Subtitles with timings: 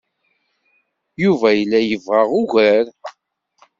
[1.23, 2.85] Yuba yella yebɣa ugar.